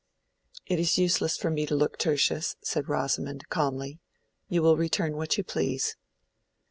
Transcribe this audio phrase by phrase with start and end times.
[0.65, 3.99] "It is useless for me to look, Tertius," said Rosamond, calmly;
[4.49, 5.95] "you will return what you please."